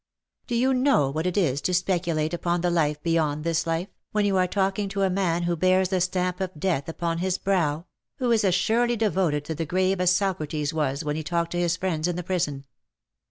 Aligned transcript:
Do 0.47 0.55
you 0.55 0.73
know 0.73 1.11
what 1.11 1.27
it 1.27 1.37
is 1.37 1.61
to 1.61 1.75
speculate 1.75 2.33
upon 2.33 2.61
the 2.61 2.71
life 2.71 2.99
beyond 3.03 3.43
this 3.43 3.65
life^ 3.65 3.89
when 4.13 4.25
you 4.25 4.35
are 4.35 4.47
talking 4.47 4.89
to 4.89 5.03
a 5.03 5.11
man 5.11 5.43
who 5.43 5.55
bears 5.55 5.89
the 5.89 6.01
stamp 6.01 6.41
of 6.41 6.59
death 6.59 6.89
upon 6.89 7.19
his 7.19 7.37
brow, 7.37 7.85
who 8.15 8.31
is 8.31 8.43
as 8.43 8.55
surely 8.55 8.97
dsvoted 8.97 9.43
to 9.43 9.53
the 9.53 9.63
grave 9.63 10.01
as 10.01 10.09
Socrates 10.09 10.73
was 10.73 11.05
when 11.05 11.15
he 11.17 11.21
talked 11.23 11.51
to 11.51 11.59
his 11.59 11.77
friends 11.77 12.07
in 12.07 12.15
the 12.15 12.23
prison. 12.23 12.65